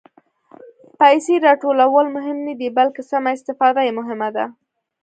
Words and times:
پېسې 0.99 1.35
راټولول 1.47 2.05
مهم 2.15 2.37
نه 2.47 2.53
دي، 2.59 2.67
بلکې 2.77 3.01
سمه 3.11 3.31
استفاده 3.37 3.81
یې 3.87 3.91
مهمه 3.99 4.29
ده. 4.35 4.45